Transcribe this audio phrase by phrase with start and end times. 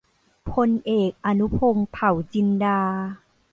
[0.51, 2.79] พลเอก อนุพงษ์ เผ่าจินดา